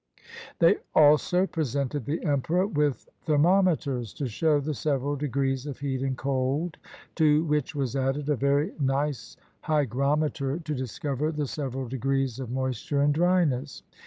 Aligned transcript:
They 0.57 0.77
also 0.95 1.45
presented 1.45 2.05
the 2.05 2.23
emperor 2.25 2.65
with 2.65 3.07
thermometers 3.21 4.15
to 4.15 4.25
show 4.27 4.59
the 4.59 4.73
several 4.73 5.15
degrees 5.15 5.67
of 5.67 5.77
heat 5.77 6.01
and 6.01 6.17
cold, 6.17 6.77
to 7.17 7.43
which 7.43 7.75
was 7.75 7.95
added 7.95 8.27
a 8.27 8.35
very 8.35 8.73
nice 8.79 9.37
hygrometer 9.59 10.57
to 10.57 10.73
discover 10.73 11.31
the 11.31 11.45
sev 11.45 11.73
eral 11.73 11.87
degrees 11.87 12.39
of 12.39 12.49
moisture 12.49 13.01
and 13.03 13.13
dryness. 13.13 13.83